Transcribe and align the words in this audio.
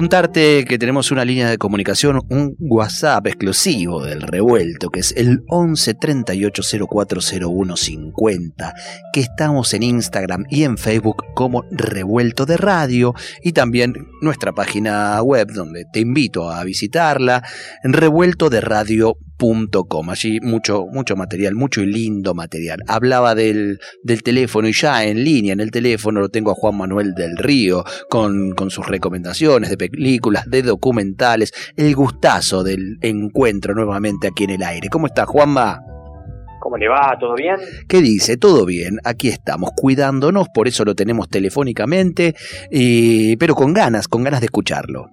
Contarte 0.00 0.64
que 0.64 0.78
tenemos 0.78 1.10
una 1.10 1.26
línea 1.26 1.50
de 1.50 1.58
comunicación, 1.58 2.22
un 2.30 2.56
WhatsApp 2.58 3.26
exclusivo 3.26 4.02
del 4.02 4.22
revuelto, 4.22 4.88
que 4.88 5.00
es 5.00 5.12
el 5.14 5.42
11 5.48 5.92
38 5.92 6.62
50, 6.62 8.74
que 9.12 9.20
estamos 9.20 9.74
en 9.74 9.82
Instagram 9.82 10.46
y 10.48 10.64
en 10.64 10.78
Facebook 10.78 11.22
como 11.34 11.66
Revuelto 11.70 12.46
de 12.46 12.56
Radio, 12.56 13.12
y 13.42 13.52
también 13.52 13.92
nuestra 14.22 14.54
página 14.54 15.22
web, 15.22 15.52
donde 15.52 15.84
te 15.92 16.00
invito 16.00 16.50
a 16.50 16.64
visitarla, 16.64 17.42
revueltoderadio.com 17.82 19.16
Allí 20.08 20.38
mucho, 20.42 20.86
mucho 20.92 21.16
material, 21.16 21.54
mucho 21.54 21.80
y 21.80 21.86
lindo 21.86 22.34
material. 22.34 22.80
Hablaba 22.86 23.34
del, 23.34 23.80
del 24.02 24.22
teléfono 24.22 24.68
y 24.68 24.72
ya 24.72 25.04
en 25.04 25.24
línea, 25.24 25.54
en 25.54 25.60
el 25.60 25.70
teléfono 25.70 26.20
lo 26.20 26.28
tengo 26.28 26.50
a 26.50 26.54
Juan 26.54 26.76
Manuel 26.76 27.14
del 27.14 27.38
Río 27.38 27.84
con, 28.10 28.52
con 28.52 28.70
sus 28.70 28.86
recomendaciones 28.86 29.70
de 29.70 29.78
películas, 29.90 30.48
de 30.48 30.62
documentales, 30.62 31.52
el 31.76 31.94
gustazo 31.94 32.62
del 32.62 32.98
encuentro 33.02 33.74
nuevamente 33.74 34.28
aquí 34.28 34.44
en 34.44 34.50
el 34.50 34.62
aire. 34.62 34.88
¿Cómo 34.88 35.06
está 35.06 35.26
Juanma? 35.26 35.82
¿Cómo 36.60 36.76
le 36.76 36.88
va? 36.88 37.16
¿Todo 37.18 37.34
bien? 37.34 37.56
¿Qué 37.88 38.02
dice? 38.02 38.36
Todo 38.36 38.66
bien. 38.66 38.98
Aquí 39.04 39.28
estamos 39.28 39.70
cuidándonos, 39.74 40.48
por 40.50 40.68
eso 40.68 40.84
lo 40.84 40.94
tenemos 40.94 41.28
telefónicamente, 41.28 42.34
pero 43.38 43.54
con 43.54 43.72
ganas, 43.72 44.08
con 44.08 44.22
ganas 44.22 44.40
de 44.40 44.46
escucharlo. 44.46 45.08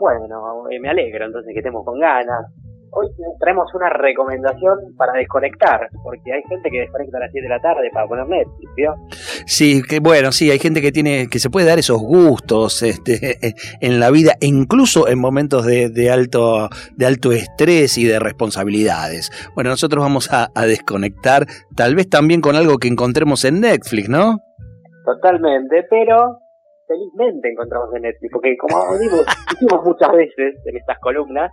Bueno, 0.00 0.64
me 0.80 0.88
alegro 0.88 1.26
entonces 1.26 1.52
que 1.52 1.60
estemos 1.60 1.84
con 1.84 2.00
ganas 2.00 2.46
hoy 2.94 3.08
traemos 3.40 3.72
una 3.74 3.88
recomendación 3.88 4.94
para 4.96 5.14
desconectar, 5.14 5.88
porque 6.02 6.32
hay 6.32 6.42
gente 6.48 6.70
que 6.70 6.80
desconecta 6.80 7.16
a 7.16 7.20
las 7.20 7.32
7 7.32 7.42
de 7.42 7.48
la 7.48 7.60
tarde 7.60 7.90
para 7.92 8.06
poner 8.06 8.26
Netflix, 8.26 8.70
¿vio? 8.76 8.94
Sí, 9.46 9.82
que 9.82 10.00
bueno, 10.00 10.30
sí, 10.30 10.50
hay 10.50 10.58
gente 10.58 10.82
que 10.82 10.92
tiene, 10.92 11.28
que 11.30 11.38
se 11.38 11.48
puede 11.48 11.66
dar 11.66 11.78
esos 11.78 11.98
gustos 11.98 12.82
este, 12.82 13.38
en 13.80 13.98
la 13.98 14.10
vida, 14.10 14.34
incluso 14.40 15.08
en 15.08 15.18
momentos 15.18 15.64
de, 15.64 16.10
alto, 16.10 16.68
de 16.94 17.06
alto 17.06 17.32
estrés 17.32 17.96
y 17.96 18.04
de 18.04 18.18
responsabilidades. 18.18 19.30
Bueno, 19.54 19.70
nosotros 19.70 20.02
vamos 20.02 20.28
a, 20.32 20.50
desconectar, 20.62 21.46
tal 21.76 21.96
vez 21.96 22.08
también 22.08 22.40
con 22.40 22.56
algo 22.56 22.78
que 22.78 22.88
encontremos 22.88 23.44
en 23.44 23.60
Netflix, 23.60 24.08
¿no? 24.08 24.38
Totalmente, 25.04 25.84
pero 25.90 26.38
felizmente 26.86 27.50
encontramos 27.50 27.88
en 27.96 28.02
Netflix, 28.02 28.30
porque 28.32 28.56
como 28.58 28.98
digo, 29.00 29.16
hicimos 29.54 29.84
muchas 29.84 30.12
veces 30.12 30.54
en 30.66 30.76
estas 30.76 30.98
columnas, 31.00 31.50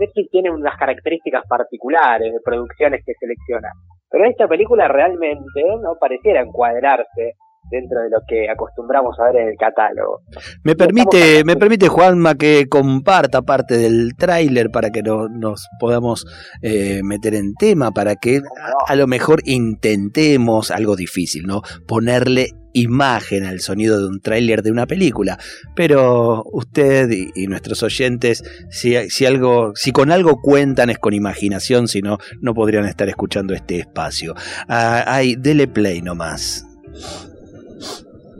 Netflix 0.00 0.30
tiene 0.30 0.50
unas 0.50 0.76
características 0.78 1.44
particulares 1.46 2.32
de 2.32 2.40
producciones 2.44 3.04
que 3.04 3.12
selecciona. 3.20 3.68
Pero 4.10 4.24
esta 4.24 4.48
película 4.48 4.88
realmente 4.88 5.62
no 5.80 5.94
pareciera 6.00 6.40
encuadrarse 6.40 7.36
dentro 7.70 8.00
de 8.02 8.10
lo 8.10 8.18
que 8.26 8.50
acostumbramos 8.50 9.18
a 9.18 9.24
ver 9.26 9.42
en 9.42 9.48
el 9.48 9.56
catálogo. 9.56 10.22
Me 10.64 10.74
permite, 10.74 11.44
me 11.44 11.56
permite 11.56 11.88
Juanma 11.88 12.34
que 12.34 12.68
comparta 12.68 13.42
parte 13.42 13.76
del 13.76 14.14
tráiler 14.16 14.70
para 14.70 14.90
que 14.90 15.02
nos 15.02 15.68
podamos 15.78 16.26
eh, 16.62 17.00
meter 17.04 17.34
en 17.34 17.54
tema, 17.54 17.92
para 17.92 18.16
que 18.16 18.40
a, 18.86 18.96
lo 18.96 19.06
mejor 19.06 19.40
intentemos 19.44 20.70
algo 20.70 20.96
difícil, 20.96 21.46
¿no? 21.46 21.62
Ponerle 21.86 22.48
imagen 22.72 23.44
al 23.44 23.60
sonido 23.60 24.00
de 24.00 24.06
un 24.06 24.20
tráiler 24.20 24.62
de 24.62 24.70
una 24.70 24.86
película. 24.86 25.38
Pero 25.74 26.44
usted 26.52 27.10
y, 27.34 27.46
nuestros 27.46 27.82
oyentes, 27.82 28.44
si, 28.70 28.94
si, 29.10 29.26
algo, 29.26 29.72
si 29.74 29.92
con 29.92 30.10
algo 30.10 30.40
cuentan 30.40 30.90
es 30.90 30.98
con 30.98 31.14
imaginación, 31.14 31.88
si 31.88 32.00
no, 32.00 32.18
no 32.40 32.54
podrían 32.54 32.84
estar 32.84 33.08
escuchando 33.08 33.54
este 33.54 33.78
espacio. 33.78 34.34
Ah, 34.68 35.04
ay, 35.06 35.36
dele 35.36 35.66
play 35.66 36.02
nomás. 36.02 36.66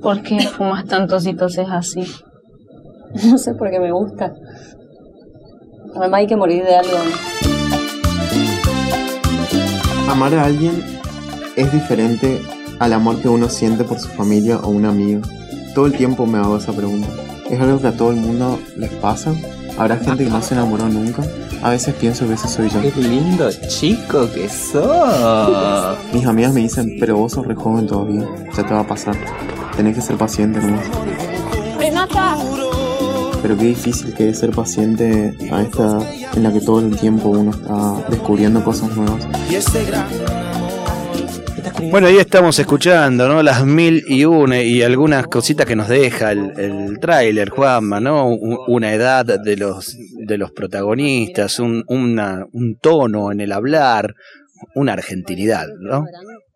¿Por 0.03 0.23
qué 0.23 0.41
fumas 0.41 0.87
tantos 0.87 1.27
y 1.27 1.35
toses 1.35 1.69
así? 1.71 2.03
No 3.25 3.39
sé, 3.39 3.55
por 3.55 3.71
qué 3.71 3.81
me 3.81 3.91
gusta. 3.91 4.33
Además 5.97 6.21
hay 6.21 6.27
que 6.29 6.37
morir 6.37 6.63
de 6.65 6.77
algo. 6.77 6.97
Amar 10.09 10.33
a 10.35 10.45
alguien 10.45 10.81
es 11.57 11.73
diferente 11.73 12.41
al 12.79 12.93
amor 12.93 13.21
que 13.21 13.29
uno 13.29 13.49
siente 13.49 13.83
por 13.83 13.99
su 13.99 14.09
familia 14.09 14.59
o 14.59 14.69
un 14.69 14.85
amigo. 14.85 15.23
Todo 15.75 15.87
el 15.87 15.97
tiempo 15.97 16.25
me 16.25 16.39
hago 16.39 16.57
esa 16.57 16.73
pregunta. 16.73 17.09
¿Es 17.51 17.61
algo 17.61 17.81
que 17.81 17.89
a 17.89 17.97
todo 17.97 18.11
el 18.11 18.17
mundo 18.19 18.61
les 18.77 18.91
pasa? 18.93 19.35
¿Habrá 19.77 19.97
gente 19.97 20.25
que 20.25 20.31
no 20.31 20.41
se 20.41 20.55
enamoró 20.55 20.89
nunca? 20.89 21.25
A 21.63 21.71
veces 21.71 21.95
pienso 21.95 22.27
que 22.29 22.35
ese 22.35 22.49
soy 22.49 22.69
yo. 22.71 22.81
¡Qué 22.81 22.93
lindo 23.01 23.51
chico 23.69 24.29
que 24.33 24.49
sos! 24.49 25.99
Mis 26.13 26.27
amigas 26.27 26.55
me 26.55 26.61
dicen, 26.61 26.97
pero 27.01 27.17
vos 27.17 27.33
sos 27.33 27.47
re 27.47 27.55
joven 27.55 27.87
todavía, 27.87 28.25
ya 28.57 28.67
te 28.67 28.73
va 28.73 28.81
a 28.81 28.87
pasar. 28.87 29.17
Tenés 29.77 29.95
que 29.95 30.03
ser 30.03 30.17
paciente 30.17 30.61
nomás. 30.61 30.87
Pero 33.43 33.57
qué 33.57 33.65
difícil 33.65 34.15
que 34.15 34.29
es 34.29 34.39
ser 34.39 34.51
paciente 34.51 35.35
a 35.51 35.63
esta 35.63 35.99
en 36.35 36.43
la 36.43 36.53
que 36.53 36.61
todo 36.61 36.81
el 36.81 36.97
tiempo 36.97 37.31
uno 37.31 37.51
está 37.53 38.05
descubriendo 38.11 38.63
cosas 38.63 38.95
nuevas. 38.97 39.27
Bueno, 41.91 42.09
ahí 42.09 42.19
estamos 42.19 42.59
escuchando, 42.59 43.27
¿no? 43.27 43.43
Las 43.43 43.65
mil 43.65 44.05
y 44.07 44.25
una 44.27 44.63
y 44.63 44.83
algunas 44.83 45.27
cositas 45.27 45.67
que 45.67 45.75
nos 45.75 45.89
deja 45.89 46.33
el, 46.33 46.53
el 46.59 47.01
tráiler, 47.01 47.49
Juanma, 47.49 47.99
¿no? 48.01 48.29
Una 48.29 48.93
edad 48.93 49.25
de 49.25 49.57
los, 49.57 49.97
de 50.27 50.39
los 50.39 50.53
protagonistas, 50.53 51.59
un, 51.59 51.83
una, 51.89 52.45
un 52.53 52.77
tono 52.81 53.33
en 53.33 53.41
el 53.41 53.53
hablar, 53.53 54.15
una 54.75 54.93
argentinidad, 54.93 55.67
¿no? 55.81 56.05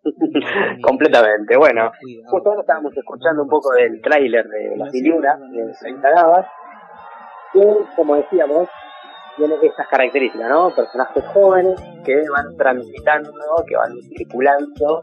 Completamente. 0.83 1.57
Bueno, 1.57 1.91
justo 2.25 2.49
ahora 2.49 2.61
estábamos 2.61 2.95
escuchando 2.95 3.43
un 3.43 3.49
poco 3.49 3.73
del 3.73 4.01
tráiler 4.01 4.47
de 4.47 4.75
y 4.93 5.09
Una, 5.09 5.35
de 5.35 5.73
30 5.79 6.09
Gabas, 6.09 6.45
que, 7.53 7.77
como 7.95 8.15
decíamos, 8.15 8.69
tiene 9.37 9.55
estas 9.63 9.87
características, 9.87 10.49
¿no? 10.49 10.69
Personajes 10.75 11.25
jóvenes 11.27 11.81
que 12.03 12.23
van 12.29 12.55
transitando, 12.55 13.31
que 13.67 13.75
van 13.75 13.93
circulando 14.15 15.01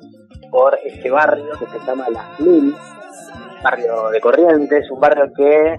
por 0.50 0.78
este 0.84 1.10
barrio 1.10 1.52
que 1.58 1.66
se 1.66 1.78
llama 1.86 2.06
Las 2.10 2.40
Mil, 2.40 2.74
barrio 3.62 4.10
de 4.10 4.20
Corrientes, 4.20 4.90
un 4.90 5.00
barrio 5.00 5.32
que 5.36 5.76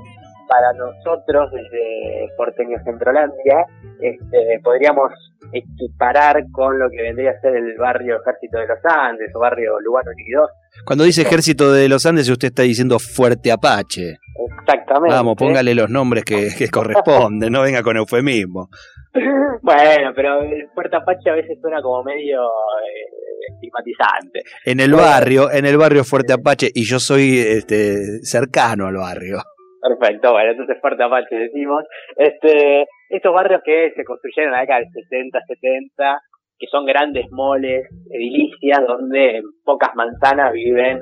para 0.48 0.74
nosotros 0.74 1.52
desde 1.52 2.30
Porteño 2.38 2.78
Centrolandia 2.84 3.66
este, 4.00 4.60
podríamos 4.64 5.12
equiparar 5.52 6.44
con 6.52 6.80
lo 6.80 6.90
que 6.90 7.02
vendría 7.02 7.32
a 7.32 7.40
ser 7.40 7.56
el 7.56 7.78
barrio 7.78 8.20
Ejército 8.22 8.58
de 8.58 8.68
los 8.68 8.80
Andes 8.84 9.32
o 9.36 9.40
barrio 9.40 9.80
Lugano 9.80 10.12
Liquidó. 10.18 10.48
Cuando 10.86 11.04
dice 11.04 11.22
Ejército 11.22 11.72
de 11.72 11.88
los 11.88 12.06
Andes, 12.06 12.30
usted 12.30 12.48
está 12.48 12.64
diciendo 12.64 12.98
Fuerte 13.00 13.52
Apache. 13.52 14.18
Exactamente. 14.60 15.16
Vamos, 15.16 15.36
póngale 15.38 15.76
los 15.76 15.90
nombres 15.90 16.26
que, 16.26 16.68
corresponden, 16.72 17.52
no 17.52 17.62
venga 17.62 17.84
con 17.84 17.98
eufemismo. 17.98 18.70
bueno, 19.62 20.12
pero 20.16 20.42
el 20.42 20.70
Fuerte 20.74 20.98
Apache 20.98 21.30
a 21.30 21.34
veces 21.36 21.58
suena 21.62 21.82
como 21.82 22.04
medio 22.04 22.42
eh, 22.42 23.54
estigmatizante. 23.54 24.42
En 24.66 24.80
el 24.80 24.94
barrio, 24.94 25.52
en 25.52 25.66
el 25.66 25.78
barrio 25.78 26.04
Fuerte 26.04 26.34
Apache, 26.34 26.70
y 26.74 26.84
yo 26.84 27.00
soy 27.00 27.38
este, 27.40 28.24
cercano 28.24 28.88
al 28.88 28.96
barrio. 28.96 29.44
Perfecto, 29.84 30.32
bueno, 30.32 30.52
entonces 30.52 30.78
Fuerte 30.80 31.04
Apache 31.04 31.36
decimos. 31.36 31.84
Este, 32.16 32.86
estos 33.10 33.34
barrios 33.34 33.62
que 33.66 33.92
se 33.94 34.06
construyeron 34.06 34.54
en 34.54 34.56
la 34.56 34.62
década 34.62 34.80
del 34.80 34.90
60, 34.94 35.40
70, 35.46 36.22
que 36.58 36.68
son 36.68 36.86
grandes 36.86 37.26
moles, 37.32 37.90
edilicias, 38.10 38.80
donde 38.88 39.38
en 39.38 39.44
pocas 39.66 39.94
manzanas 39.96 40.54
viven 40.54 41.02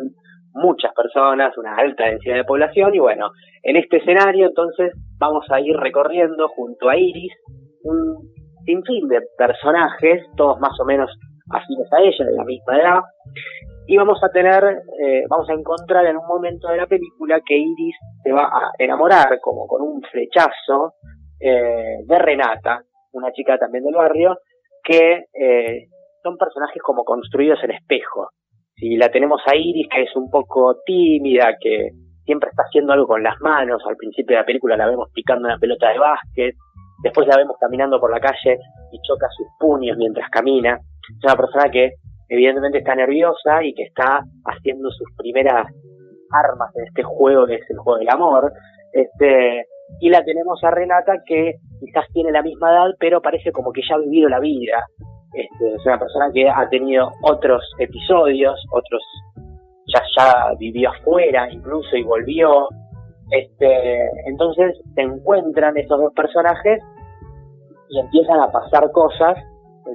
muchas 0.53 0.91
personas, 0.95 1.55
una 1.59 1.75
alta 1.75 2.05
densidad 2.05 2.37
de 2.37 2.43
población, 2.43 2.95
y 2.95 2.99
bueno, 2.99 3.29
en 3.61 3.77
este 3.77 3.97
escenario 3.97 4.47
entonces 4.47 4.93
vamos 5.19 5.45
a 5.51 5.59
ir 5.61 5.77
recorriendo 5.77 6.47
junto 6.49 6.89
a 6.89 6.97
Iris 6.97 7.33
un 7.83 8.31
sinfín 8.65 9.07
de 9.09 9.21
personajes, 9.37 10.23
todos 10.35 10.59
más 10.59 10.73
o 10.79 10.85
menos 10.85 11.11
afines 11.51 11.87
a 11.93 12.01
ella, 12.01 12.25
de 12.25 12.35
la 12.35 12.45
misma 12.45 12.77
edad, 12.77 12.99
y 13.87 13.97
vamos 13.97 14.19
a 14.23 14.29
tener, 14.29 14.63
eh, 14.99 15.23
vamos 15.29 15.49
a 15.49 15.53
encontrar 15.53 16.05
en 16.05 16.17
un 16.17 16.27
momento 16.27 16.67
de 16.69 16.77
la 16.77 16.87
película 16.87 17.41
que 17.45 17.57
Iris 17.57 17.95
se 18.23 18.31
va 18.31 18.43
a 18.43 18.71
enamorar 18.77 19.39
como 19.41 19.67
con 19.67 19.81
un 19.81 20.01
flechazo 20.03 20.93
eh, 21.39 21.97
de 22.05 22.19
Renata, 22.19 22.83
una 23.13 23.31
chica 23.31 23.57
también 23.57 23.83
del 23.83 23.95
barrio, 23.95 24.37
que 24.83 25.25
eh, 25.33 25.87
son 26.23 26.37
personajes 26.37 26.81
como 26.81 27.03
construidos 27.03 27.59
en 27.63 27.71
espejo. 27.71 28.29
Si 28.75 28.95
la 28.95 29.09
tenemos 29.09 29.41
a 29.45 29.55
Iris, 29.55 29.87
que 29.89 30.03
es 30.03 30.15
un 30.15 30.29
poco 30.29 30.77
tímida, 30.85 31.55
que 31.59 31.89
siempre 32.23 32.49
está 32.49 32.63
haciendo 32.63 32.93
algo 32.93 33.07
con 33.07 33.23
las 33.23 33.39
manos, 33.41 33.81
al 33.87 33.95
principio 33.95 34.35
de 34.35 34.41
la 34.41 34.45
película 34.45 34.77
la 34.77 34.87
vemos 34.87 35.09
picando 35.13 35.47
una 35.47 35.57
pelota 35.57 35.89
de 35.89 35.99
básquet, 35.99 36.55
después 37.03 37.27
la 37.27 37.37
vemos 37.37 37.57
caminando 37.59 37.99
por 37.99 38.11
la 38.11 38.19
calle 38.19 38.59
y 38.91 39.01
choca 39.01 39.27
sus 39.35 39.47
puños 39.59 39.97
mientras 39.97 40.29
camina. 40.29 40.75
Es 40.75 41.23
una 41.23 41.35
persona 41.35 41.69
que 41.69 41.91
evidentemente 42.31 42.77
está 42.77 42.95
nerviosa 42.95 43.61
y 43.61 43.73
que 43.73 43.83
está 43.83 44.23
haciendo 44.45 44.89
sus 44.89 45.07
primeras 45.17 45.67
armas 46.31 46.73
en 46.77 46.87
este 46.87 47.03
juego 47.03 47.45
que 47.45 47.55
es 47.55 47.69
el 47.69 47.77
juego 47.77 47.99
del 47.99 48.09
amor. 48.09 48.53
Este, 48.93 49.65
y 49.99 50.09
la 50.09 50.23
tenemos 50.23 50.63
a 50.63 50.71
Renata 50.71 51.21
que 51.25 51.55
quizás 51.81 52.05
tiene 52.13 52.31
la 52.31 52.41
misma 52.41 52.71
edad, 52.71 52.95
pero 52.99 53.21
parece 53.21 53.51
como 53.51 53.73
que 53.73 53.81
ya 53.87 53.95
ha 53.95 53.99
vivido 53.99 54.29
la 54.29 54.39
vida. 54.39 54.85
Este, 55.33 55.75
es 55.75 55.85
una 55.85 55.99
persona 55.99 56.31
que 56.33 56.49
ha 56.49 56.69
tenido 56.69 57.11
otros 57.21 57.63
episodios, 57.79 58.65
otros 58.71 59.03
ya 59.93 60.01
ya 60.17 60.55
vivió 60.57 60.89
afuera 60.89 61.51
incluso 61.51 61.97
y 61.97 62.03
volvió. 62.03 62.69
Este, 63.29 64.09
entonces 64.25 64.79
se 64.95 65.01
encuentran 65.01 65.75
esos 65.75 65.99
dos 65.99 66.13
personajes 66.13 66.81
y 67.89 67.99
empiezan 67.99 68.39
a 68.39 68.49
pasar 68.49 68.89
cosas 68.91 69.35
que 69.83 69.91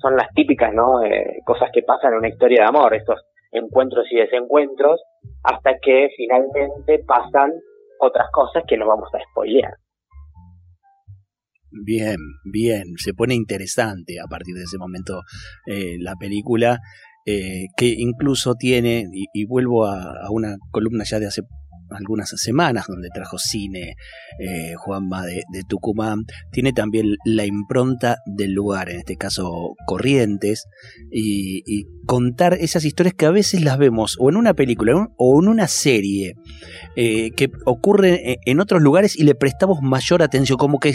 son 0.00 0.16
las 0.16 0.28
típicas, 0.34 0.72
¿no? 0.72 1.02
Eh, 1.04 1.40
cosas 1.44 1.70
que 1.72 1.82
pasan 1.82 2.12
en 2.12 2.18
una 2.18 2.28
historia 2.28 2.62
de 2.62 2.68
amor, 2.68 2.94
estos 2.94 3.20
encuentros 3.52 4.06
y 4.10 4.16
desencuentros, 4.16 5.00
hasta 5.42 5.78
que 5.80 6.08
finalmente 6.16 7.02
pasan 7.06 7.52
otras 8.00 8.26
cosas 8.32 8.64
que 8.68 8.76
no 8.76 8.86
vamos 8.86 9.08
a 9.14 9.18
spoilear. 9.30 9.74
Bien, 11.70 12.16
bien, 12.44 12.84
se 12.96 13.12
pone 13.12 13.34
interesante 13.34 14.14
a 14.24 14.28
partir 14.28 14.54
de 14.54 14.62
ese 14.62 14.78
momento 14.78 15.20
eh, 15.66 15.96
la 16.00 16.14
película, 16.18 16.78
eh, 17.26 17.66
que 17.76 17.92
incluso 17.96 18.54
tiene, 18.54 19.04
y, 19.12 19.46
vuelvo 19.46 19.84
a, 19.84 20.00
a, 20.02 20.30
una 20.30 20.56
columna 20.70 21.04
ya 21.04 21.18
de 21.18 21.26
hace 21.26 21.42
algunas 21.90 22.30
semanas 22.30 22.86
donde 22.88 23.08
trajo 23.12 23.38
cine 23.38 23.94
eh, 24.38 24.74
Juanma 24.76 25.24
de, 25.24 25.42
Tucumán, 25.68 26.24
tiene 26.52 26.72
también 26.72 27.16
la 27.24 27.44
impronta 27.44 28.18
del 28.26 28.52
lugar, 28.52 28.90
en 28.90 28.98
este 28.98 29.16
caso 29.16 29.74
Corrientes, 29.86 30.66
y, 31.10 31.86
contar 32.06 32.54
esas 32.54 32.84
historias 32.84 33.14
que 33.14 33.26
a 33.26 33.32
veces 33.32 33.64
las 33.64 33.78
vemos 33.78 34.16
o 34.20 34.28
en 34.30 34.36
una 34.36 34.54
película 34.54 35.08
o 35.16 35.42
en 35.42 35.48
una 35.48 35.66
serie 35.66 36.34
eh, 36.94 37.32
que 37.32 37.50
ocurre 37.64 38.38
en 38.46 38.60
otros 38.60 38.80
lugares 38.80 39.18
y 39.18 39.24
le 39.24 39.34
prestamos 39.34 39.82
mayor 39.82 40.22
atención, 40.22 40.56
como 40.56 40.78
que 40.78 40.94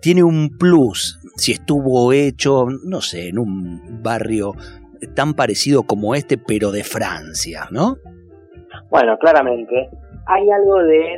tiene 0.00 0.22
un 0.22 0.56
plus 0.56 1.18
si 1.36 1.52
estuvo 1.52 2.12
hecho, 2.12 2.66
no 2.84 3.00
sé, 3.00 3.28
en 3.28 3.38
un 3.38 4.02
barrio 4.02 4.52
tan 5.14 5.34
parecido 5.34 5.82
como 5.84 6.14
este, 6.14 6.38
pero 6.38 6.70
de 6.70 6.84
Francia, 6.84 7.68
¿no? 7.70 7.96
Bueno, 8.90 9.16
claramente 9.18 9.90
hay 10.26 10.50
algo 10.50 10.78
de 10.78 11.16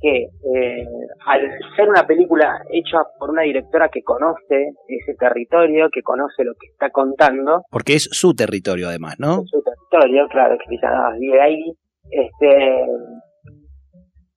que 0.00 0.28
eh, 0.28 0.86
al 1.26 1.40
ser 1.76 1.88
una 1.88 2.06
película 2.06 2.62
hecha 2.70 2.98
por 3.18 3.30
una 3.30 3.42
directora 3.42 3.88
que 3.88 4.02
conoce 4.02 4.72
ese 4.86 5.14
territorio, 5.18 5.88
que 5.92 6.02
conoce 6.02 6.44
lo 6.44 6.52
que 6.54 6.68
está 6.68 6.90
contando. 6.90 7.62
Porque 7.70 7.94
es 7.94 8.08
su 8.12 8.34
territorio 8.34 8.88
además, 8.88 9.16
¿no? 9.18 9.42
Es 9.42 9.50
su 9.50 9.62
territorio, 9.62 10.28
claro, 10.28 10.56
que 10.56 10.76
vive 11.18 11.40
ahí. 11.40 11.72
Este, 12.10 12.86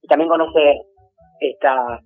y 0.01 0.07
también 0.07 0.29
conoce 0.29 0.81
esta, 1.39 1.99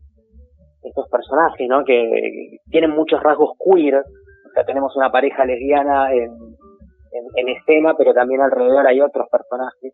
estos 0.83 1.09
personajes, 1.09 1.67
¿no? 1.69 1.85
Que 1.85 2.57
tienen 2.69 2.91
muchos 2.91 3.21
rasgos 3.23 3.51
queer. 3.57 3.95
O 3.95 4.53
sea, 4.53 4.65
tenemos 4.65 4.95
una 4.97 5.11
pareja 5.11 5.45
lesbiana 5.45 6.11
en, 6.13 6.29
en 7.35 7.49
escena, 7.49 7.93
pero 7.97 8.13
también 8.13 8.41
alrededor 8.41 8.85
hay 8.85 8.99
otros 8.99 9.27
personajes 9.31 9.93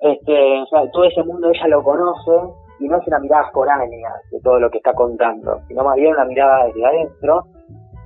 este, 0.00 0.60
o 0.62 0.66
sea, 0.66 0.90
todo 0.90 1.04
ese 1.04 1.22
mundo 1.22 1.50
ella 1.50 1.68
lo 1.68 1.82
conoce 1.82 2.52
y 2.80 2.88
no 2.88 2.98
es 2.98 3.06
una 3.06 3.18
mirada 3.18 3.50
foránea 3.52 4.10
de 4.30 4.40
todo 4.40 4.58
lo 4.60 4.70
que 4.70 4.78
está 4.78 4.92
contando, 4.92 5.60
sino 5.68 5.84
más 5.84 5.96
bien 5.96 6.12
una 6.12 6.24
mirada 6.24 6.66
desde 6.66 6.86
adentro. 6.86 7.44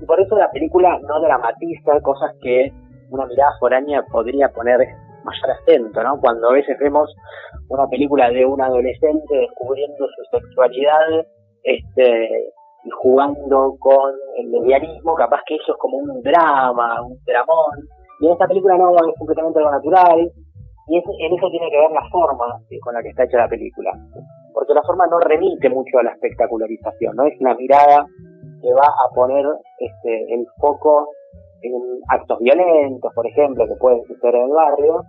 Y 0.01 0.07
por 0.07 0.21
eso 0.21 0.37
la 0.37 0.51
película 0.51 0.99
no 1.01 1.21
dramatiza 1.21 2.01
cosas 2.03 2.35
que 2.41 2.73
una 3.11 3.27
mirada 3.27 3.53
foránea 3.59 4.05
podría 4.11 4.49
poner 4.49 4.79
mayor 5.25 5.51
acento, 5.51 6.03
¿no? 6.03 6.21
Cuando 6.21 6.49
a 6.49 6.53
veces 6.53 6.79
vemos 6.79 7.15
una 7.69 7.87
película 7.89 8.31
de 8.31 8.47
un 8.47 8.61
adolescente 8.61 9.37
descubriendo 9.37 10.07
su 10.07 10.39
sexualidad, 10.39 11.27
este, 11.63 12.53
y 12.85 12.91
jugando 12.91 13.77
con 13.79 14.15
el 14.39 14.51
lesbianismo, 14.51 15.15
capaz 15.15 15.43
que 15.47 15.57
eso 15.57 15.73
es 15.73 15.79
como 15.79 15.99
un 15.99 16.23
drama, 16.23 17.03
un 17.03 17.19
dramón. 17.27 17.89
Y 18.21 18.27
en 18.27 18.33
esta 18.33 18.47
película 18.47 18.77
no, 18.77 18.95
es 18.95 19.19
completamente 19.19 19.59
algo 19.59 19.71
natural, 19.71 20.33
y 20.91 20.97
en 20.97 21.33
eso 21.39 21.49
tiene 21.51 21.71
que 21.71 21.79
ver 21.79 21.93
la 21.93 22.03
forma 22.11 22.61
con 22.83 22.95
la 22.95 23.01
que 23.01 23.11
está 23.11 23.23
hecha 23.23 23.39
la 23.39 23.49
película. 23.49 23.93
Porque 24.53 24.75
la 24.75 24.83
forma 24.83 25.07
no 25.07 25.21
remite 25.21 25.71
mucho 25.71 25.99
a 25.99 26.03
la 26.03 26.11
espectacularización, 26.11 27.15
no 27.15 27.27
es 27.27 27.41
una 27.41 27.55
mirada 27.55 28.07
que 28.61 28.73
va 28.75 28.89
a 28.91 29.15
poner 29.15 29.47
este, 29.79 30.35
el 30.35 30.47
foco 30.59 31.11
en 31.63 31.73
actos 32.09 32.41
violentos, 32.41 33.13
por 33.15 33.25
ejemplo, 33.25 33.67
que 33.69 33.77
pueden 33.77 34.03
suceder 34.03 34.35
en 34.35 34.47
el 34.47 34.53
barrio, 34.53 35.05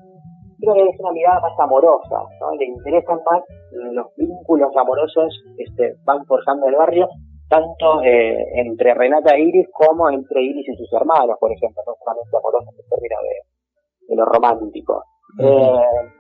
creo 0.59 0.75
que 0.75 0.89
es 0.89 0.99
una 0.99 1.13
mirada 1.13 1.39
más 1.41 1.59
amorosa, 1.59 2.29
¿no? 2.39 2.55
Le 2.55 2.65
interesan 2.65 3.19
más 3.25 3.41
los 3.71 4.15
vínculos 4.15 4.69
amorosos 4.77 5.33
que 5.57 5.65
se 5.75 5.95
van 6.05 6.23
forjando 6.25 6.67
el 6.67 6.75
barrio, 6.75 7.09
tanto 7.49 8.03
eh, 8.03 8.37
entre 8.53 8.93
Renata 8.93 9.33
e 9.33 9.41
Iris 9.41 9.67
como 9.73 10.11
entre 10.11 10.43
Iris 10.43 10.69
y 10.69 10.75
sus 10.75 10.93
hermanos, 10.93 11.37
por 11.39 11.51
ejemplo, 11.51 11.81
no 11.87 11.95
solamente 11.97 12.37
amorosos 12.37 12.75
en 12.77 12.87
términos 12.87 13.19
de, 13.23 14.07
de 14.09 14.15
lo 14.15 14.25
romántico. 14.25 15.03
Eh, 15.39 16.11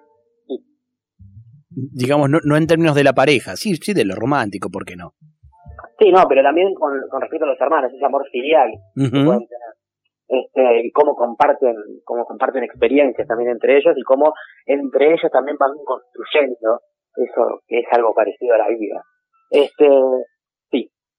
Digamos, 1.73 2.29
no, 2.29 2.39
no 2.43 2.57
en 2.57 2.67
términos 2.67 2.95
de 2.95 3.03
la 3.03 3.13
pareja, 3.13 3.55
sí, 3.55 3.75
sí 3.75 3.93
de 3.93 4.03
lo 4.03 4.15
romántico, 4.15 4.69
¿por 4.69 4.83
qué 4.83 4.97
no? 4.97 5.13
Sí, 5.97 6.11
no, 6.11 6.27
pero 6.27 6.43
también 6.43 6.73
con, 6.73 6.91
respecto 7.21 7.45
a 7.45 7.47
los 7.47 7.61
hermanos, 7.61 7.93
ese 7.93 8.05
amor 8.05 8.27
filial 8.29 8.69
que 8.95 9.09
pueden 9.09 9.47
tener. 9.47 9.71
Este, 10.27 10.87
y 10.87 10.91
cómo 10.91 11.15
comparten, 11.15 11.75
cómo 12.03 12.25
comparten 12.25 12.63
experiencias 12.63 13.27
también 13.27 13.51
entre 13.51 13.77
ellos 13.77 13.93
y 13.95 14.03
cómo 14.03 14.33
entre 14.65 15.13
ellos 15.13 15.31
también 15.31 15.57
van 15.57 15.71
construyendo 15.85 16.79
eso 17.15 17.61
que 17.67 17.79
es 17.79 17.85
algo 17.91 18.13
parecido 18.13 18.55
a 18.55 18.57
la 18.57 18.67
vida. 18.69 19.03
Este, 19.49 19.87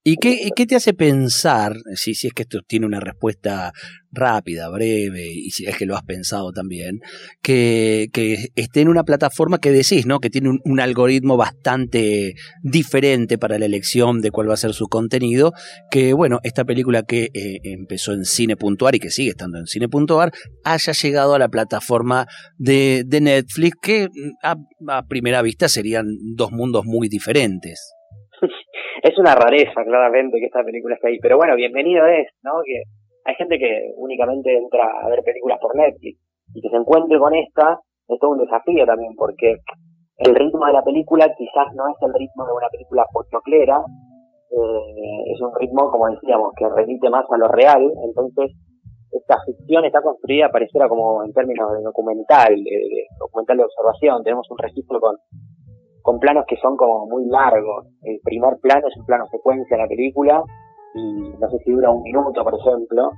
¿Y 0.05 0.17
qué, 0.17 0.51
qué, 0.57 0.67
te 0.67 0.75
hace 0.75 0.95
pensar, 0.95 1.77
si, 1.95 2.11
es 2.11 2.33
que 2.35 2.43
esto 2.43 2.59
tiene 2.67 2.87
una 2.87 2.99
respuesta 2.99 3.73
rápida, 4.11 4.69
breve, 4.69 5.31
y 5.33 5.51
si 5.53 5.65
es 5.67 5.77
que 5.77 5.87
lo 5.87 5.95
has 5.95 6.03
pensado 6.03 6.51
también, 6.51 6.99
que, 7.41 8.09
que 8.13 8.49
esté 8.57 8.81
en 8.81 8.89
una 8.89 9.05
plataforma 9.05 9.59
que 9.59 9.71
decís, 9.71 10.05
¿no? 10.05 10.19
Que 10.19 10.29
tiene 10.29 10.59
un, 10.65 10.81
algoritmo 10.81 11.37
bastante 11.37 12.35
diferente 12.65 13.39
para 13.39 13.61
la 13.61 13.67
elección 13.67 14.21
de 14.23 14.33
cuál 14.33 14.51
va 14.51 14.55
a 14.55 14.57
ser 14.57 14.75
su 14.75 14.89
contenido, 14.89 15.53
que 15.89 16.15
bueno, 16.15 16.41
esta 16.43 16.65
película 16.65 17.05
que 17.05 17.31
eh, 17.33 17.61
empezó 17.63 18.13
en 18.13 18.25
cine.ar 18.25 18.97
y 18.97 18.99
que 18.99 19.11
sigue 19.11 19.31
estando 19.31 19.59
en 19.59 19.67
cine.ar, 19.69 20.33
haya 20.65 20.93
llegado 20.95 21.37
a 21.37 21.39
la 21.39 21.49
plataforma 21.49 22.27
de, 22.59 23.05
de 23.07 23.21
Netflix, 23.21 23.77
que 23.81 24.09
a, 24.43 24.57
a 24.89 25.07
primera 25.07 25.43
vista 25.43 25.69
serían 25.69 26.07
dos 26.35 26.51
mundos 26.51 26.85
muy 26.87 27.09
diferentes 27.09 27.93
es 29.03 29.19
una 29.19 29.35
rareza, 29.35 29.83
claramente, 29.85 30.39
que 30.39 30.47
esta 30.47 30.63
película 30.63 30.95
esté 30.95 31.09
ahí. 31.09 31.19
Pero 31.19 31.37
bueno, 31.37 31.57
bienvenido 31.57 32.07
es, 32.07 32.29
¿no? 32.43 32.63
Que 32.65 32.83
hay 33.25 33.35
gente 33.35 33.59
que 33.59 33.93
únicamente 33.97 34.57
entra 34.57 34.87
a 35.03 35.09
ver 35.09 35.23
películas 35.25 35.59
por 35.61 35.75
Netflix 35.77 36.19
y 36.55 36.61
que 36.61 36.69
se 36.69 36.77
encuentre 36.77 37.19
con 37.19 37.35
esta 37.35 37.81
es 38.09 38.19
todo 38.21 38.33
un 38.33 38.39
desafío 38.39 38.87
también, 38.87 39.15
porque 39.17 39.57
el 40.19 40.35
ritmo 40.35 40.67
de 40.67 40.73
la 40.73 40.83
película 40.83 41.33
quizás 41.37 41.75
no 41.75 41.89
es 41.89 41.97
el 42.03 42.13
ritmo 42.15 42.47
de 42.47 42.53
una 42.53 42.69
película 42.69 43.07
pochoclera, 43.13 43.81
eh, 44.51 45.33
es 45.33 45.41
un 45.41 45.55
ritmo, 45.59 45.91
como 45.91 46.09
decíamos, 46.11 46.53
que 46.57 46.69
remite 46.69 47.09
más 47.11 47.25
a 47.29 47.37
lo 47.39 47.49
real, 47.49 47.83
entonces 48.05 48.53
esta 49.11 49.37
ficción 49.45 49.85
está 49.85 50.01
construida 50.01 50.51
pareciera 50.51 50.89
como 50.89 51.25
en 51.25 51.33
términos 51.33 51.73
de 51.73 51.83
documental, 51.83 52.55
de 52.55 53.07
documental 53.19 53.59
de 53.59 53.65
observación, 53.65 54.23
tenemos 54.23 54.47
un 54.51 54.59
registro 54.59 55.01
con 55.01 55.17
con 56.03 56.19
planos 56.19 56.45
que 56.47 56.57
son 56.57 56.77
como 56.77 57.07
muy 57.07 57.27
largos. 57.27 57.87
El 58.03 58.21
primer 58.23 58.59
plano 58.61 58.89
es 58.89 58.97
un 58.97 59.07
plano 59.07 59.27
secuencia 59.31 59.77
de 59.77 59.83
la 59.83 59.89
película 59.89 60.43
y 60.95 61.33
no 61.39 61.51
sé 61.51 61.59
si 61.65 61.73
dura 61.73 61.91
un 61.91 62.03
minuto, 62.03 62.43
por 62.45 62.55
ejemplo. 62.55 63.11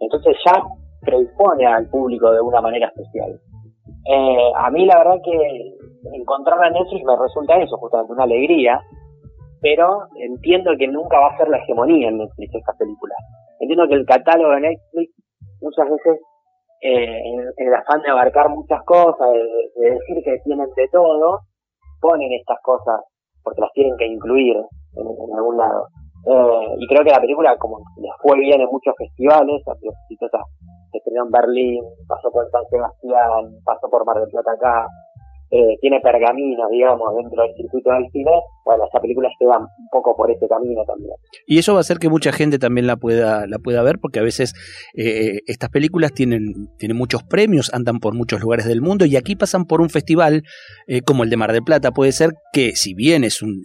Entonces 0.00 0.36
ya 0.44 0.62
predispone 1.00 1.66
al 1.66 1.88
público 1.88 2.30
de 2.32 2.40
una 2.40 2.60
manera 2.60 2.88
especial. 2.88 3.40
Eh, 4.04 4.52
a 4.56 4.70
mí 4.70 4.86
la 4.86 4.98
verdad 4.98 5.20
que 5.22 5.76
encontrarla 6.14 6.68
en 6.68 6.74
Netflix 6.74 7.04
me 7.04 7.16
resulta 7.16 7.56
eso, 7.58 7.76
justamente 7.76 8.12
una 8.12 8.24
alegría, 8.24 8.80
pero 9.60 10.08
entiendo 10.16 10.72
que 10.78 10.88
nunca 10.88 11.20
va 11.20 11.28
a 11.28 11.36
ser 11.36 11.48
la 11.48 11.58
hegemonía 11.58 12.08
en 12.08 12.18
Netflix 12.18 12.54
esta 12.54 12.72
película. 12.74 13.14
Entiendo 13.60 13.86
que 13.88 13.94
el 13.94 14.06
catálogo 14.06 14.54
de 14.54 14.60
Netflix 14.60 15.14
muchas 15.60 15.88
veces 15.88 16.20
eh, 16.80 17.22
en, 17.24 17.68
el 17.68 17.74
afán 17.74 18.02
de 18.02 18.10
abarcar 18.10 18.48
muchas 18.48 18.82
cosas, 18.84 19.28
de 19.76 19.90
decir 19.90 20.16
que 20.24 20.38
tienen 20.44 20.66
de 20.74 20.88
todo, 20.90 21.40
ponen 22.02 22.32
estas 22.34 22.58
cosas 22.62 23.00
porque 23.42 23.62
las 23.62 23.72
tienen 23.72 23.96
que 23.96 24.06
incluir 24.06 24.56
en, 24.58 25.36
algún 25.38 25.56
lado. 25.56 25.86
Eh, 26.26 26.66
y 26.78 26.86
creo 26.86 27.02
que 27.02 27.10
la 27.10 27.20
película, 27.20 27.56
como 27.56 27.78
les 27.96 28.12
fue 28.20 28.38
bien 28.38 28.60
en 28.60 28.68
muchos 28.68 28.94
festivales, 28.98 29.62
se 29.64 30.98
estrenó 30.98 31.24
en 31.24 31.30
Berlín, 31.30 31.84
pasó 32.06 32.30
por 32.30 32.48
San 32.50 32.66
Sebastián, 32.68 33.56
pasó 33.64 33.88
por 33.88 34.04
Mar 34.04 34.20
del 34.20 34.30
Plata 34.30 34.52
acá, 34.52 34.86
eh, 35.54 35.76
tiene 35.82 36.00
pergaminos, 36.00 36.70
digamos, 36.70 37.14
dentro 37.14 37.42
del 37.42 37.54
circuito 37.54 37.90
del 37.90 38.10
cine, 38.10 38.30
bueno, 38.64 38.84
esa 38.88 38.98
película 39.00 39.28
lleva 39.38 39.58
un 39.58 39.88
poco 39.90 40.16
por 40.16 40.30
ese 40.30 40.48
camino 40.48 40.82
también. 40.86 41.12
Y 41.46 41.58
eso 41.58 41.74
va 41.74 41.80
a 41.80 41.82
hacer 41.82 41.98
que 41.98 42.08
mucha 42.08 42.32
gente 42.32 42.58
también 42.58 42.86
la 42.86 42.96
pueda, 42.96 43.46
la 43.46 43.58
pueda 43.58 43.82
ver, 43.82 43.98
porque 44.00 44.18
a 44.18 44.22
veces 44.22 44.54
eh, 44.96 45.40
estas 45.46 45.68
películas 45.68 46.14
tienen, 46.14 46.70
tienen 46.78 46.96
muchos 46.96 47.22
premios, 47.22 47.72
andan 47.74 47.98
por 47.98 48.14
muchos 48.14 48.40
lugares 48.40 48.66
del 48.66 48.80
mundo 48.80 49.04
y 49.04 49.16
aquí 49.16 49.36
pasan 49.36 49.66
por 49.66 49.82
un 49.82 49.90
festival 49.90 50.42
eh, 50.86 51.02
como 51.02 51.22
el 51.22 51.28
de 51.28 51.36
Mar 51.36 51.52
del 51.52 51.62
Plata. 51.62 51.90
Puede 51.90 52.12
ser 52.12 52.30
que, 52.54 52.74
si 52.74 52.94
bien 52.94 53.22
es 53.22 53.42
un 53.42 53.62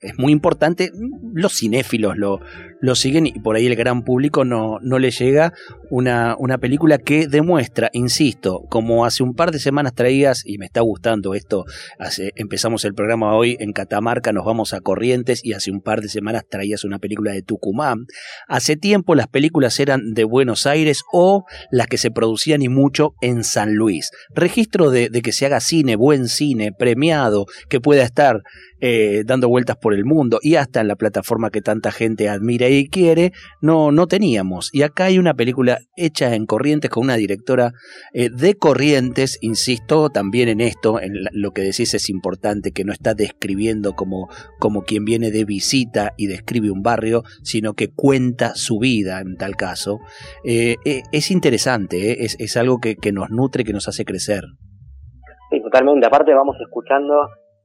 es 0.00 0.18
muy 0.18 0.32
importante, 0.32 0.90
los 1.32 1.58
cinéfilos 1.58 2.16
lo, 2.16 2.40
lo 2.80 2.94
siguen 2.94 3.26
y 3.26 3.32
por 3.32 3.56
ahí 3.56 3.66
el 3.66 3.76
gran 3.76 4.02
público 4.04 4.44
no, 4.44 4.78
no 4.80 4.98
le 4.98 5.10
llega 5.10 5.52
una, 5.90 6.36
una 6.38 6.58
película 6.58 6.98
que 6.98 7.26
demuestra, 7.26 7.90
insisto, 7.92 8.62
como 8.68 9.04
hace 9.04 9.22
un 9.22 9.34
par 9.34 9.50
de 9.50 9.58
semanas 9.58 9.94
traías, 9.94 10.42
y 10.44 10.58
me 10.58 10.66
está 10.66 10.80
gustando 10.80 11.34
esto, 11.34 11.64
hace, 11.98 12.32
empezamos 12.36 12.84
el 12.84 12.94
programa 12.94 13.34
hoy 13.34 13.56
en 13.60 13.72
Catamarca, 13.72 14.32
nos 14.32 14.44
vamos 14.44 14.72
a 14.74 14.80
Corrientes 14.80 15.44
y 15.44 15.52
hace 15.52 15.70
un 15.70 15.80
par 15.80 16.00
de 16.00 16.08
semanas 16.08 16.44
traías 16.48 16.84
una 16.84 16.98
película 16.98 17.32
de 17.32 17.42
Tucumán. 17.42 18.06
Hace 18.46 18.76
tiempo 18.76 19.14
las 19.14 19.28
películas 19.28 19.78
eran 19.80 20.14
de 20.14 20.24
Buenos 20.24 20.66
Aires 20.66 21.02
o 21.12 21.44
las 21.70 21.86
que 21.86 21.98
se 21.98 22.10
producían 22.10 22.62
y 22.62 22.68
mucho 22.68 23.14
en 23.20 23.44
San 23.44 23.74
Luis. 23.74 24.10
Registro 24.34 24.90
de, 24.90 25.10
que 25.22 25.32
se 25.32 25.46
haga 25.46 25.60
cine, 25.60 25.96
buen 25.96 26.28
cine, 26.28 26.72
premiado, 26.72 27.46
que 27.68 27.80
pueda 27.80 28.02
estar 28.02 28.42
eh, 28.80 29.24
dando 29.26 29.48
vueltas 29.48 29.76
por 29.76 29.87
el 29.94 30.04
mundo 30.04 30.38
y 30.42 30.56
hasta 30.56 30.80
en 30.80 30.88
la 30.88 30.96
plataforma 30.96 31.50
que 31.50 31.60
tanta 31.60 31.90
gente 31.90 32.28
admira 32.28 32.68
y 32.68 32.88
quiere, 32.88 33.32
no, 33.60 33.92
no 33.92 34.06
teníamos. 34.06 34.70
Y 34.72 34.82
acá 34.82 35.04
hay 35.04 35.18
una 35.18 35.34
película 35.34 35.78
hecha 35.96 36.34
en 36.34 36.46
Corrientes 36.46 36.90
con 36.90 37.04
una 37.04 37.16
directora 37.16 37.72
eh, 38.12 38.30
de 38.30 38.54
Corrientes, 38.54 39.38
insisto 39.40 40.10
también 40.10 40.48
en 40.48 40.60
esto, 40.60 41.00
en 41.00 41.12
lo 41.32 41.52
que 41.52 41.62
decís 41.62 41.94
es 41.94 42.08
importante, 42.10 42.72
que 42.72 42.84
no 42.84 42.92
está 42.92 43.14
describiendo 43.14 43.94
como, 43.94 44.28
como 44.58 44.82
quien 44.82 45.04
viene 45.04 45.30
de 45.30 45.44
visita 45.44 46.12
y 46.16 46.26
describe 46.26 46.70
un 46.70 46.82
barrio, 46.82 47.22
sino 47.42 47.74
que 47.74 47.88
cuenta 47.88 48.54
su 48.54 48.78
vida 48.78 49.20
en 49.20 49.36
tal 49.36 49.56
caso. 49.56 49.98
Eh, 50.44 50.76
es 50.84 51.30
interesante, 51.30 52.24
es, 52.24 52.36
es 52.38 52.56
algo 52.56 52.78
que, 52.78 52.96
que 52.96 53.12
nos 53.12 53.30
nutre, 53.30 53.64
que 53.64 53.72
nos 53.72 53.88
hace 53.88 54.04
crecer. 54.04 54.44
Sí, 55.50 55.62
totalmente. 55.62 56.06
Aparte 56.06 56.34
vamos 56.34 56.56
escuchando 56.60 57.14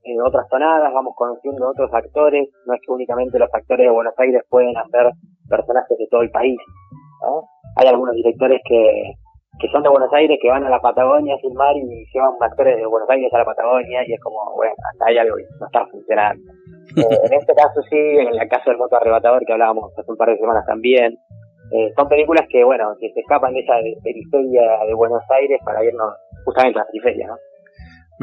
en 0.04 0.22
otras 0.22 0.48
tonadas, 0.50 0.94
vamos 0.94 1.14
conociendo 1.16 1.70
otros 1.70 1.94
actores, 1.94 2.50
no 2.66 2.74
es 2.74 2.82
que 2.82 2.92
únicamente 2.92 3.40
los 3.40 3.54
actores 3.54 3.86
de 3.86 3.92
Buenos 3.92 4.14
Aires 4.18 4.44
pueden 4.50 4.76
hacer 4.78 5.12
personajes 5.50 5.98
de 5.98 6.08
todo 6.10 6.22
el 6.22 6.32
país. 6.32 6.60
Hay 7.78 7.88
algunos 7.88 8.14
directores 8.16 8.62
que, 8.68 9.14
que 9.60 9.68
son 9.70 9.84
de 9.84 9.90
Buenos 9.90 10.12
Aires, 10.14 10.38
que 10.42 10.50
van 10.50 10.66
a 10.66 10.70
la 10.70 10.82
Patagonia 10.82 11.36
a 11.36 11.40
filmar 11.40 11.76
y 11.78 12.06
llevan 12.14 12.34
actores 12.40 12.78
de 12.78 12.86
Buenos 12.86 13.10
Aires 13.10 13.32
a 13.34 13.38
la 13.40 13.46
Patagonia 13.46 14.02
y 14.06 14.14
es 14.14 14.22
como, 14.22 14.56
bueno, 14.56 14.74
hasta 14.92 15.06
hay 15.06 15.18
algo 15.18 15.38
que 15.38 15.44
no 15.60 15.66
está 15.66 15.86
funcionando. 15.88 16.44
Eh, 16.96 17.02
en 17.02 17.34
este 17.34 17.56
caso 17.56 17.82
sí, 17.90 17.98
en 17.98 18.40
el 18.40 18.50
caso 18.50 18.70
del 18.70 18.78
moto 18.78 18.98
arrebatador 18.98 19.44
que 19.46 19.54
hablábamos 19.54 19.98
hace 19.98 20.12
un 20.12 20.18
par 20.18 20.30
de 20.30 20.38
semanas 20.38 20.66
también, 20.68 21.18
eh, 21.72 21.92
son 21.96 22.08
películas 22.10 22.46
que, 22.50 22.64
bueno, 22.64 22.94
que 23.00 23.10
se 23.14 23.22
escapan 23.22 23.54
de 23.54 23.62
esa 23.62 23.74
periferia 24.04 24.86
de 24.86 24.94
Buenos 24.94 25.24
Aires 25.32 25.60
para 25.66 25.84
irnos 25.84 26.14
justamente 26.46 26.78
a 26.78 26.84
la 26.84 26.88
periferia, 26.88 27.28
¿no? 27.28 27.38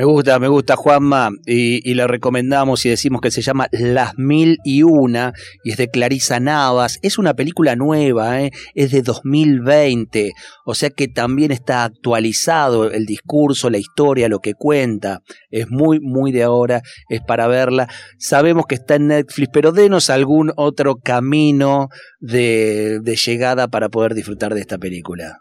Me 0.00 0.06
gusta, 0.06 0.38
me 0.38 0.48
gusta 0.48 0.76
Juanma 0.76 1.28
y, 1.44 1.86
y 1.86 1.92
le 1.92 2.06
recomendamos 2.06 2.86
y 2.86 2.88
decimos 2.88 3.20
que 3.20 3.30
se 3.30 3.42
llama 3.42 3.68
Las 3.70 4.16
Mil 4.16 4.56
y 4.64 4.82
Una 4.82 5.34
y 5.62 5.72
es 5.72 5.76
de 5.76 5.90
Clarisa 5.90 6.40
Navas. 6.40 6.98
Es 7.02 7.18
una 7.18 7.34
película 7.34 7.76
nueva, 7.76 8.40
¿eh? 8.40 8.50
es 8.74 8.92
de 8.92 9.02
2020, 9.02 10.32
o 10.64 10.74
sea 10.74 10.88
que 10.88 11.06
también 11.06 11.52
está 11.52 11.84
actualizado 11.84 12.90
el 12.90 13.04
discurso, 13.04 13.68
la 13.68 13.76
historia, 13.76 14.30
lo 14.30 14.38
que 14.38 14.54
cuenta. 14.54 15.20
Es 15.50 15.68
muy, 15.68 16.00
muy 16.00 16.32
de 16.32 16.44
ahora, 16.44 16.80
es 17.10 17.20
para 17.20 17.46
verla. 17.46 17.86
Sabemos 18.16 18.64
que 18.66 18.76
está 18.76 18.94
en 18.94 19.08
Netflix, 19.08 19.50
pero 19.52 19.70
denos 19.70 20.08
algún 20.08 20.50
otro 20.56 20.96
camino 20.96 21.88
de, 22.20 23.00
de 23.02 23.16
llegada 23.16 23.68
para 23.68 23.90
poder 23.90 24.14
disfrutar 24.14 24.54
de 24.54 24.62
esta 24.62 24.78
película. 24.78 25.40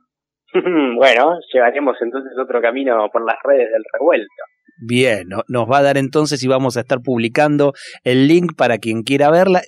bueno, 0.98 1.38
llevaremos 1.54 1.98
entonces 2.02 2.32
otro 2.42 2.62
camino 2.62 3.08
por 3.12 3.26
las 3.26 3.38
redes 3.44 3.70
del 3.72 3.84
revuelto. 3.94 4.44
Bien, 4.82 5.28
nos 5.48 5.70
va 5.70 5.80
a 5.80 5.84
dar 5.84 5.98
entonces 5.98 6.42
y 6.44 6.48
vamos 6.48 6.78
a 6.78 6.82
estar 6.82 7.00
publicando 7.02 7.74
el 8.04 8.28
link 8.28 8.56
para 8.56 8.78
quien 8.78 9.04
quiera 9.04 9.30
verla, 9.30 9.62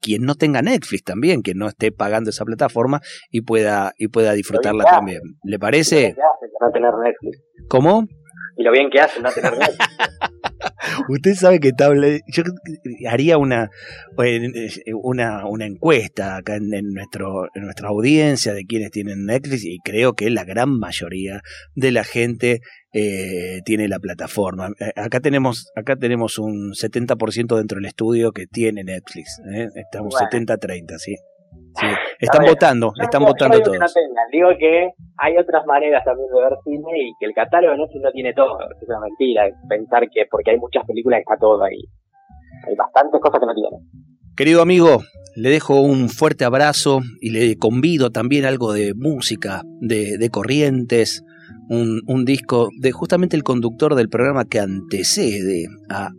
quien 0.00 0.22
no 0.22 0.34
tenga 0.34 0.62
Netflix 0.62 1.04
también, 1.04 1.42
quien 1.42 1.58
no 1.58 1.68
esté 1.68 1.92
pagando 1.92 2.30
esa 2.30 2.44
plataforma 2.44 3.00
y 3.30 3.42
pueda 3.42 3.92
y 3.96 4.08
pueda 4.08 4.32
disfrutarla 4.32 4.84
también. 4.84 5.20
¿Le 5.44 5.58
parece? 5.58 6.16
no 6.60 6.70
tener 6.72 6.90
Netflix. 7.02 7.42
¿Cómo? 7.68 8.06
Y 8.56 8.62
lo 8.62 8.72
bien 8.72 8.90
que 8.90 9.00
hace 9.00 9.20
no 9.20 9.30
tener 9.30 9.56
Netflix. 9.56 9.88
Usted 11.08 11.34
sabe 11.34 11.60
que 11.60 11.72
table, 11.72 12.20
yo 12.28 12.42
haría 13.08 13.38
una, 13.38 13.70
una, 15.02 15.46
una 15.46 15.66
encuesta 15.66 16.36
acá 16.36 16.56
en, 16.56 16.68
nuestro, 16.92 17.48
en 17.54 17.64
nuestra 17.64 17.88
audiencia 17.88 18.52
de 18.52 18.64
quienes 18.64 18.90
tienen 18.90 19.24
Netflix 19.26 19.64
y 19.64 19.78
creo 19.78 20.14
que 20.14 20.30
la 20.30 20.44
gran 20.44 20.78
mayoría 20.78 21.40
de 21.74 21.92
la 21.92 22.04
gente 22.04 22.60
eh, 22.92 23.60
tiene 23.64 23.88
la 23.88 23.98
plataforma. 23.98 24.70
Eh, 24.78 24.92
acá 24.96 25.20
tenemos, 25.20 25.70
acá 25.74 25.96
tenemos 25.96 26.38
un 26.38 26.72
70% 26.72 27.56
dentro 27.56 27.76
del 27.76 27.86
estudio 27.86 28.32
que 28.32 28.46
tiene 28.46 28.84
Netflix. 28.84 29.40
¿eh? 29.54 29.68
Estamos 29.74 30.14
70-30, 30.14 30.98
sí. 30.98 31.16
Sí, 31.74 31.86
están 32.20 32.44
votando, 32.44 32.92
están 33.00 33.24
votando 33.24 33.58
todos. 33.60 33.94
Digo 34.30 34.48
que 34.58 34.90
hay 35.16 35.36
otras 35.38 35.64
maneras 35.66 36.04
también 36.04 36.28
de 36.28 36.42
ver 36.42 36.58
cine 36.64 37.08
y 37.08 37.12
que 37.18 37.26
el 37.26 37.34
catálogo 37.34 37.76
no, 37.76 37.86
no 37.86 38.12
tiene 38.12 38.34
todo. 38.34 38.58
Es 38.60 38.88
una 38.88 39.00
mentira 39.00 39.48
pensar 39.68 40.02
que 40.10 40.26
porque 40.30 40.50
hay 40.50 40.58
muchas 40.58 40.84
películas 40.86 41.20
está 41.20 41.36
todo 41.40 41.62
ahí. 41.64 41.82
Hay 42.68 42.74
bastantes 42.76 43.20
cosas 43.20 43.40
que 43.40 43.46
no 43.46 43.54
tienen. 43.54 43.80
Querido 44.36 44.62
amigo, 44.62 45.00
le 45.34 45.48
dejo 45.48 45.80
un 45.80 46.08
fuerte 46.08 46.44
abrazo 46.44 47.00
y 47.20 47.30
le 47.30 47.56
convido 47.56 48.10
también 48.10 48.44
algo 48.44 48.72
de 48.72 48.92
música, 48.94 49.62
de, 49.80 50.18
de 50.18 50.30
corrientes, 50.30 51.24
un, 51.68 52.24
disco 52.24 52.68
de 52.78 52.92
justamente 52.92 53.36
el 53.36 53.42
conductor 53.42 53.94
del 53.94 54.08
programa 54.08 54.44
que 54.44 54.60
antecede 54.60 55.66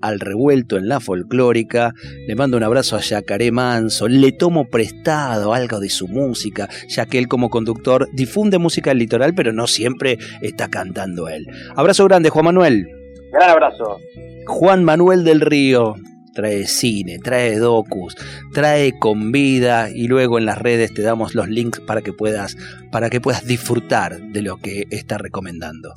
al 0.02 0.20
revuelto 0.20 0.78
en 0.78 0.88
la 0.88 1.00
folclórica. 1.00 1.94
Le 2.28 2.36
mando 2.36 2.58
un 2.58 2.64
abrazo 2.64 2.96
a 2.96 3.02
Yacaré 3.02 3.52
Manso, 3.52 4.08
le 4.08 4.32
tomo 4.32 4.66
prestado 4.66 5.54
algo 5.54 5.80
de 5.80 5.90
su 5.90 6.08
música, 6.08 6.70
ya 6.90 7.06
que 7.06 7.18
él 7.18 7.28
como 7.28 7.50
conductor 7.50 8.08
difunde 8.14 8.58
música 8.58 8.92
del 8.92 9.00
litoral, 9.00 9.34
pero 9.36 9.54
no 9.54 9.68
siempre 9.68 10.18
está 10.42 10.70
cantando 10.70 11.30
él. 11.30 11.46
Abrazo 11.76 12.06
grande, 12.06 12.30
Juan 12.30 12.46
Manuel. 12.46 12.88
Gran 13.32 13.50
abrazo. 13.50 14.00
Juan 14.46 14.84
Manuel 14.84 15.24
del 15.24 15.42
Río, 15.42 15.96
trae 16.34 16.68
cine, 16.68 17.20
trae 17.20 17.58
docus, 17.58 18.16
trae 18.54 18.98
con 19.00 19.32
vida 19.32 19.90
y 19.90 20.08
luego 20.08 20.38
en 20.38 20.46
las 20.46 20.58
redes 20.58 20.94
te 20.94 21.02
damos 21.02 21.36
los 21.36 21.48
links 21.48 21.80
para 21.80 22.02
que 22.02 22.14
puedas 22.14 22.58
para 22.92 23.10
que 23.10 23.22
puedas 23.22 23.46
disfrutar 23.46 24.20
de 24.22 24.42
lo 24.42 24.58
que 24.58 24.88
está 24.90 25.18
recomendando. 25.18 25.94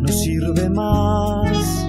No 0.00 0.08
sirve 0.08 0.68
más 0.70 1.86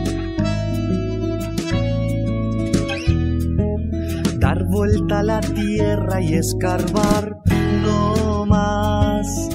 dar 4.40 4.66
vuelta 4.66 5.20
a 5.20 5.24
la 5.24 5.40
tierra 5.40 6.22
y 6.22 6.34
escarbar 6.34 7.38
no 7.82 8.46
más 8.46 9.50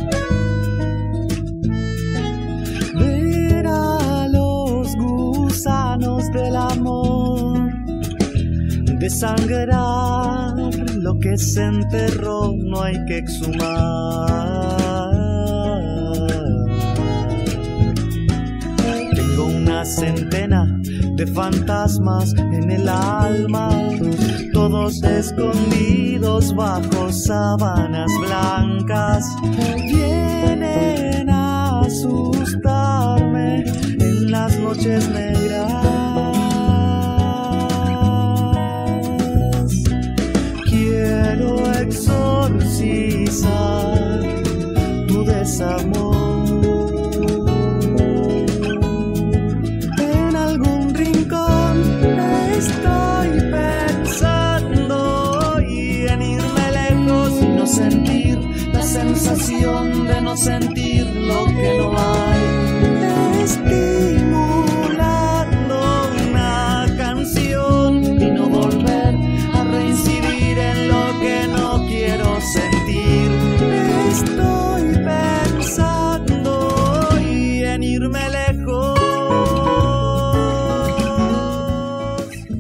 desangrar 9.09 10.53
lo 10.97 11.19
que 11.19 11.39
se 11.39 11.65
enterró, 11.65 12.53
no 12.55 12.83
hay 12.83 12.95
que 13.07 13.17
exhumar. 13.17 14.29
Tengo 19.15 19.47
una 19.47 19.83
centena 19.87 20.79
de 21.17 21.27
fantasmas 21.27 22.35
en 22.35 22.71
el 22.71 22.87
alma, 22.87 23.71
todos 24.53 25.03
escondidos 25.03 26.55
bajo 26.55 27.11
sábanas 27.11 28.11
blancas, 28.21 29.25
vienen 29.87 31.31
a 31.31 31.81
asustarme 31.81 33.65
en 34.01 34.31
las 34.31 34.59
noches 34.59 35.09
negras. 35.09 35.38
no 60.21 60.37
sentir 60.37 61.07
lo 61.07 61.47
que 61.47 61.79
no 61.79 61.97
hay. 61.97 62.41
Estimularlo 63.43 64.59
una 66.29 66.87
canción 66.97 68.05
y 68.05 68.31
no 68.31 68.49
volver 68.49 69.15
a 69.55 69.65
reincidir 69.65 70.59
en 70.59 70.89
lo 70.89 71.21
que 71.21 71.49
no 71.49 71.87
quiero 71.87 72.41
sentir. 72.41 73.31
Estoy 74.11 74.95
pensando 75.05 76.51
y 77.21 77.65
en 77.65 77.83
irme 77.83 78.31
lejos. 78.31 78.99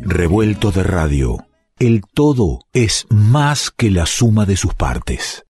Revuelto 0.04 0.70
de 0.70 0.82
radio. 0.84 1.44
El 1.78 2.02
todo 2.12 2.60
es 2.72 3.06
más 3.08 3.70
que 3.70 3.90
la 3.90 4.06
suma 4.06 4.46
de 4.46 4.56
sus 4.56 4.74
partes. 4.74 5.44